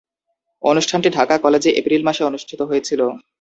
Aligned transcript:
অনুষ্ঠানটি 0.63 1.09
ঢাকা 1.09 1.35
কলেজে 1.37 1.69
এপ্রিল 1.71 2.01
মাসে 2.05 2.21
অনুষ্ঠিত 2.23 2.59
হয়েছিলো। 2.69 3.05